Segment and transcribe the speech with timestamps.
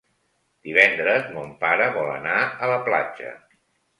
[0.67, 3.37] Divendres mon pare vol anar a la platja.